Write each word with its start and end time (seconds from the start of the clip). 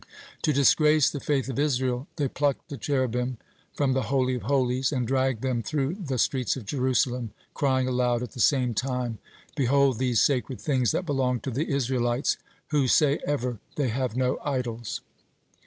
(50) 0.01 0.09
To 0.41 0.53
disgrace 0.53 1.11
the 1.11 1.19
faith 1.19 1.47
of 1.47 1.59
Israel, 1.59 2.07
they 2.15 2.27
plucked 2.27 2.69
the 2.69 2.77
Cherubim 2.79 3.37
from 3.75 3.93
the 3.93 4.01
Holy 4.09 4.33
of 4.33 4.41
Holies 4.41 4.91
and 4.91 5.05
dragged 5.07 5.43
them 5.43 5.61
through 5.61 5.93
the 5.93 6.17
streets 6.17 6.55
of 6.57 6.65
Jerusalem, 6.65 7.33
crying 7.53 7.87
aloud 7.87 8.23
at 8.23 8.31
the 8.31 8.39
same 8.39 8.73
time: 8.73 9.19
"Behold 9.55 9.99
these 9.99 10.19
sacred 10.19 10.59
things 10.59 10.89
that 10.89 11.05
belong 11.05 11.39
to 11.41 11.51
the 11.51 11.69
Israelites, 11.69 12.37
who 12.71 12.87
say 12.87 13.19
ever 13.27 13.59
they 13.75 13.89
have 13.89 14.17
no 14.17 14.39
idols." 14.43 15.01